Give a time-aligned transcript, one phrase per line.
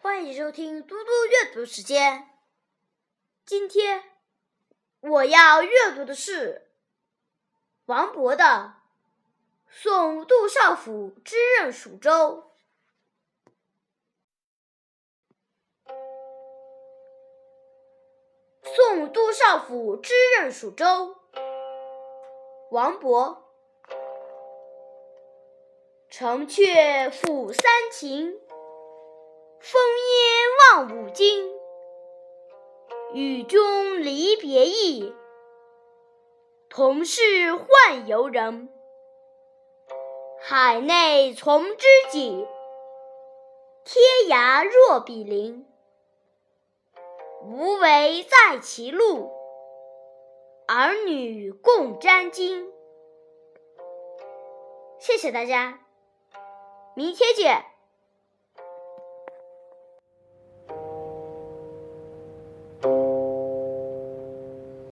[0.00, 2.30] 欢迎收听嘟嘟阅读时间。
[3.44, 4.04] 今天
[5.00, 6.70] 我要阅读的是
[7.86, 8.44] 王勃的
[9.68, 12.52] 《送杜少府之任蜀州》。
[18.62, 21.16] 送杜少府之任蜀州，
[22.70, 23.38] 王勃。
[26.08, 28.40] 城阙辅三秦，
[29.70, 31.46] 风烟望五津。
[33.12, 35.14] 与君离别意，
[36.70, 38.70] 同是宦游人。
[40.40, 42.46] 海内从知己，
[43.84, 45.66] 天涯若比邻。
[47.42, 49.30] 无为在歧路，
[50.66, 52.70] 儿女共沾巾。
[54.98, 55.80] 谢谢大家，
[56.94, 57.66] 明天见。